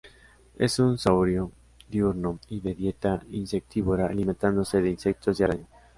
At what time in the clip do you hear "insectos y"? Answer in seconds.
4.89-5.43